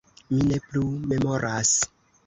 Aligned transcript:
Mi 0.29 0.39
ne 0.51 0.57
plu 0.71 0.83
memoras. 1.13 1.79